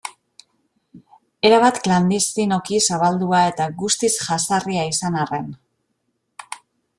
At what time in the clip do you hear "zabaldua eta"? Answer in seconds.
2.87-3.69